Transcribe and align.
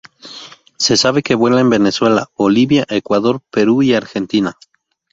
Se 0.79 0.97
sabe 0.97 1.21
que 1.21 1.35
vuela 1.35 1.59
en 1.61 1.69
Venezuela, 1.69 2.27
Bolivia, 2.35 2.87
Ecuador, 2.89 3.39
Perú 3.51 3.83
y 3.83 3.93
Argentina. 3.93 4.57